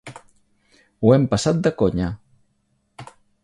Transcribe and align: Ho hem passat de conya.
Ho 1.03 1.11
hem 1.17 1.27
passat 1.35 1.61
de 1.67 1.75
conya. 1.83 2.11